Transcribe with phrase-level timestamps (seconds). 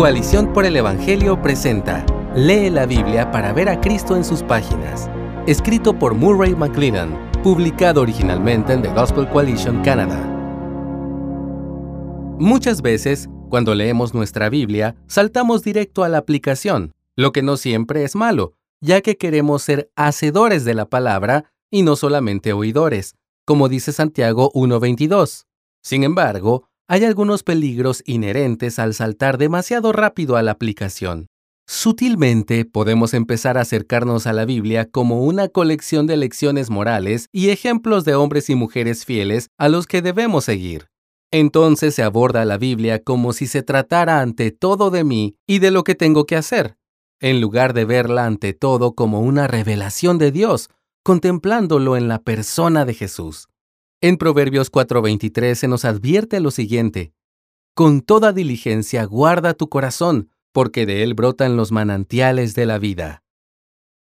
[0.00, 5.10] Coalición por el Evangelio presenta Lee la Biblia para ver a Cristo en sus páginas.
[5.46, 10.16] Escrito por Murray McLennan, publicado originalmente en The Gospel Coalition Canada.
[12.38, 18.02] Muchas veces, cuando leemos nuestra Biblia, saltamos directo a la aplicación, lo que no siempre
[18.02, 23.68] es malo, ya que queremos ser hacedores de la palabra y no solamente oidores, como
[23.68, 25.44] dice Santiago 1.22.
[25.82, 31.28] Sin embargo, hay algunos peligros inherentes al saltar demasiado rápido a la aplicación.
[31.68, 37.50] Sutilmente podemos empezar a acercarnos a la Biblia como una colección de lecciones morales y
[37.50, 40.88] ejemplos de hombres y mujeres fieles a los que debemos seguir.
[41.30, 45.70] Entonces se aborda la Biblia como si se tratara ante todo de mí y de
[45.70, 46.76] lo que tengo que hacer,
[47.20, 50.70] en lugar de verla ante todo como una revelación de Dios,
[51.04, 53.49] contemplándolo en la persona de Jesús.
[54.02, 57.12] En Proverbios 4:23 se nos advierte lo siguiente,
[57.74, 63.22] Con toda diligencia guarda tu corazón, porque de él brotan los manantiales de la vida.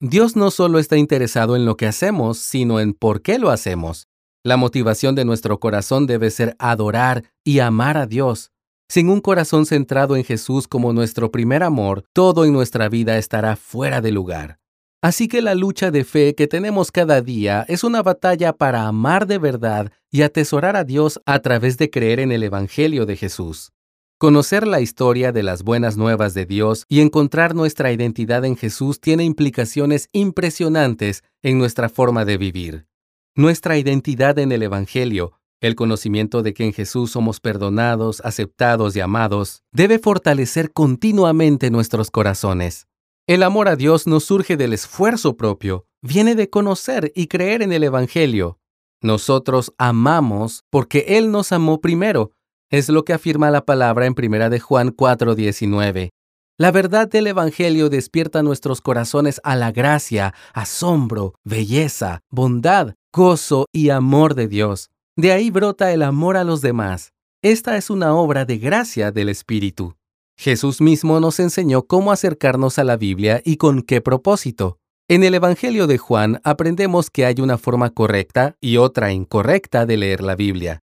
[0.00, 4.06] Dios no solo está interesado en lo que hacemos, sino en por qué lo hacemos.
[4.44, 8.52] La motivación de nuestro corazón debe ser adorar y amar a Dios.
[8.88, 13.56] Sin un corazón centrado en Jesús como nuestro primer amor, todo en nuestra vida estará
[13.56, 14.58] fuera de lugar.
[15.02, 19.26] Así que la lucha de fe que tenemos cada día es una batalla para amar
[19.26, 23.72] de verdad y atesorar a Dios a través de creer en el Evangelio de Jesús.
[24.18, 29.00] Conocer la historia de las buenas nuevas de Dios y encontrar nuestra identidad en Jesús
[29.00, 32.86] tiene implicaciones impresionantes en nuestra forma de vivir.
[33.34, 39.00] Nuestra identidad en el Evangelio, el conocimiento de que en Jesús somos perdonados, aceptados y
[39.00, 42.89] amados, debe fortalecer continuamente nuestros corazones.
[43.30, 47.72] El amor a Dios no surge del esfuerzo propio, viene de conocer y creer en
[47.72, 48.58] el Evangelio.
[49.02, 52.32] Nosotros amamos porque Él nos amó primero.
[52.72, 56.10] Es lo que afirma la palabra en 1 de Juan 4:19.
[56.58, 63.90] La verdad del Evangelio despierta nuestros corazones a la gracia, asombro, belleza, bondad, gozo y
[63.90, 64.90] amor de Dios.
[65.14, 67.12] De ahí brota el amor a los demás.
[67.42, 69.94] Esta es una obra de gracia del Espíritu.
[70.40, 74.78] Jesús mismo nos enseñó cómo acercarnos a la Biblia y con qué propósito.
[75.06, 79.98] En el Evangelio de Juan aprendemos que hay una forma correcta y otra incorrecta de
[79.98, 80.80] leer la Biblia.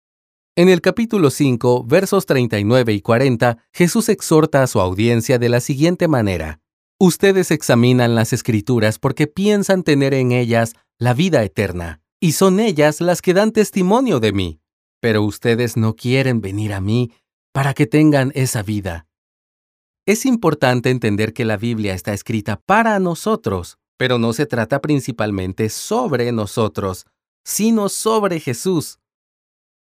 [0.56, 5.60] En el capítulo 5, versos 39 y 40, Jesús exhorta a su audiencia de la
[5.60, 6.60] siguiente manera.
[7.00, 13.00] Ustedes examinan las escrituras porque piensan tener en ellas la vida eterna, y son ellas
[13.00, 14.60] las que dan testimonio de mí.
[15.00, 17.12] Pero ustedes no quieren venir a mí
[17.54, 19.06] para que tengan esa vida.
[20.06, 25.68] Es importante entender que la Biblia está escrita para nosotros, pero no se trata principalmente
[25.68, 27.06] sobre nosotros,
[27.44, 29.00] sino sobre Jesús.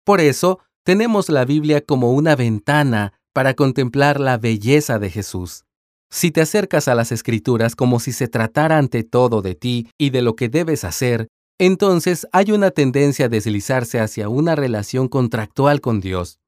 [0.05, 5.63] Por eso, tenemos la Biblia como una ventana para contemplar la belleza de Jesús.
[6.11, 10.11] Si te acercas a las escrituras como si se tratara ante todo de ti y
[10.11, 15.81] de lo que debes hacer, entonces hay una tendencia a deslizarse hacia una relación contractual
[15.81, 16.40] con Dios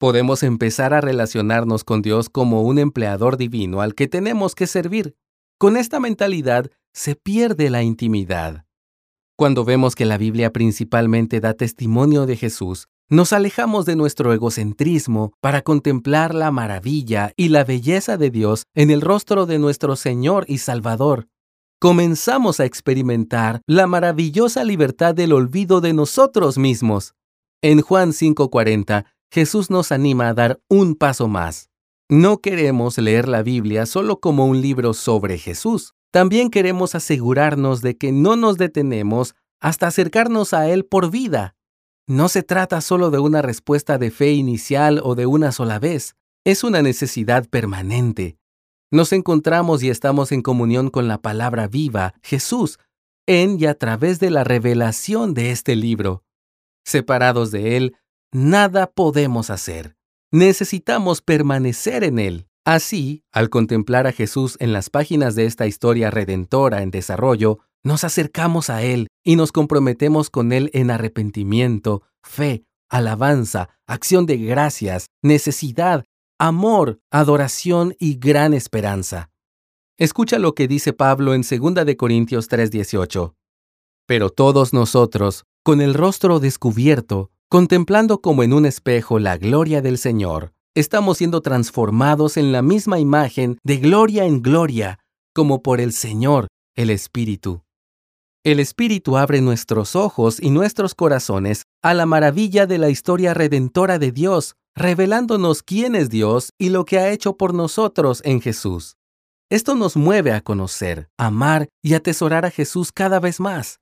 [0.00, 5.14] podemos empezar a relacionarnos con Dios como un empleador divino al que tenemos que servir.
[5.58, 8.64] Con esta mentalidad se pierde la intimidad.
[9.36, 15.34] Cuando vemos que la Biblia principalmente da testimonio de Jesús, nos alejamos de nuestro egocentrismo
[15.42, 20.46] para contemplar la maravilla y la belleza de Dios en el rostro de nuestro Señor
[20.48, 21.28] y Salvador.
[21.78, 27.12] Comenzamos a experimentar la maravillosa libertad del olvido de nosotros mismos.
[27.60, 31.70] En Juan 5:40 Jesús nos anima a dar un paso más.
[32.08, 35.94] No queremos leer la Biblia solo como un libro sobre Jesús.
[36.10, 41.54] También queremos asegurarnos de que no nos detenemos hasta acercarnos a Él por vida.
[42.08, 46.16] No se trata solo de una respuesta de fe inicial o de una sola vez.
[46.44, 48.36] Es una necesidad permanente.
[48.90, 52.80] Nos encontramos y estamos en comunión con la palabra viva, Jesús,
[53.28, 56.24] en y a través de la revelación de este libro.
[56.84, 57.96] Separados de Él,
[58.32, 59.96] nada podemos hacer.
[60.32, 62.46] Necesitamos permanecer en Él.
[62.64, 68.04] Así, al contemplar a Jesús en las páginas de esta historia redentora en desarrollo, nos
[68.04, 75.06] acercamos a Él y nos comprometemos con Él en arrepentimiento, fe, alabanza, acción de gracias,
[75.22, 76.04] necesidad,
[76.38, 79.30] amor, adoración y gran esperanza.
[79.98, 83.34] Escucha lo que dice Pablo en 2 de Corintios 3:18.
[84.06, 89.98] Pero todos nosotros, con el rostro descubierto, Contemplando como en un espejo la gloria del
[89.98, 95.00] Señor, estamos siendo transformados en la misma imagen de gloria en gloria,
[95.34, 97.64] como por el Señor, el Espíritu.
[98.44, 103.98] El Espíritu abre nuestros ojos y nuestros corazones a la maravilla de la historia redentora
[103.98, 108.94] de Dios, revelándonos quién es Dios y lo que ha hecho por nosotros en Jesús.
[109.50, 113.80] Esto nos mueve a conocer, amar y atesorar a Jesús cada vez más.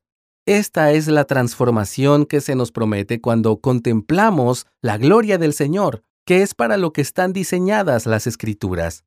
[0.48, 6.40] Esta es la transformación que se nos promete cuando contemplamos la gloria del Señor, que
[6.40, 9.04] es para lo que están diseñadas las escrituras.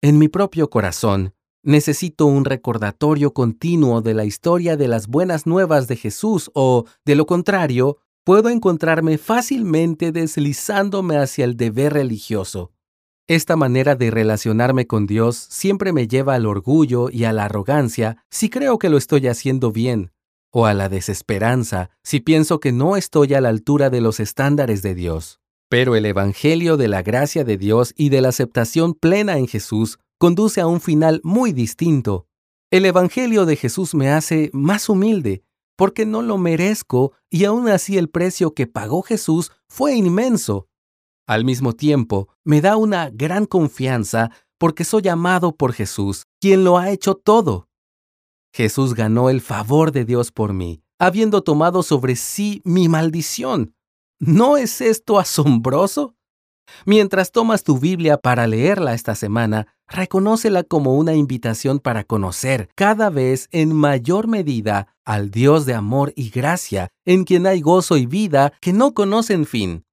[0.00, 1.34] En mi propio corazón,
[1.64, 7.16] necesito un recordatorio continuo de la historia de las buenas nuevas de Jesús o, de
[7.16, 12.70] lo contrario, puedo encontrarme fácilmente deslizándome hacia el deber religioso.
[13.26, 18.24] Esta manera de relacionarme con Dios siempre me lleva al orgullo y a la arrogancia
[18.30, 20.12] si creo que lo estoy haciendo bien,
[20.50, 24.82] o a la desesperanza si pienso que no estoy a la altura de los estándares
[24.82, 25.40] de Dios.
[25.68, 29.98] Pero el Evangelio de la gracia de Dios y de la aceptación plena en Jesús
[30.18, 32.26] conduce a un final muy distinto.
[32.70, 35.44] El Evangelio de Jesús me hace más humilde,
[35.76, 40.68] porque no lo merezco y aún así el precio que pagó Jesús fue inmenso.
[41.26, 46.76] Al mismo tiempo, me da una gran confianza porque soy amado por Jesús, quien lo
[46.76, 47.69] ha hecho todo.
[48.52, 53.74] Jesús ganó el favor de Dios por mí, habiendo tomado sobre sí mi maldición.
[54.18, 56.14] ¿No es esto asombroso?
[56.84, 63.10] Mientras tomas tu Biblia para leerla esta semana, reconócela como una invitación para conocer cada
[63.10, 68.06] vez en mayor medida al Dios de amor y gracia, en quien hay gozo y
[68.06, 69.84] vida que no conocen fin.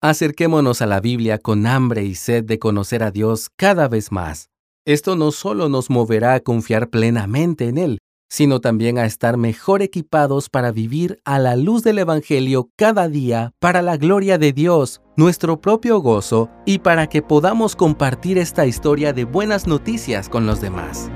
[0.00, 4.50] Acerquémonos a la Biblia con hambre y sed de conocer a Dios cada vez más.
[4.88, 7.98] Esto no solo nos moverá a confiar plenamente en Él,
[8.30, 13.52] sino también a estar mejor equipados para vivir a la luz del Evangelio cada día
[13.60, 19.12] para la gloria de Dios, nuestro propio gozo y para que podamos compartir esta historia
[19.12, 21.10] de buenas noticias con los demás.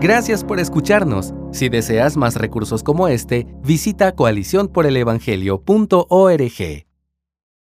[0.00, 1.34] Gracias por escucharnos.
[1.50, 6.91] Si deseas más recursos como este, visita coaliciónporelevangelio.org.